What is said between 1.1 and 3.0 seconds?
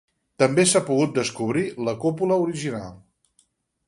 descobrir la cúpula original.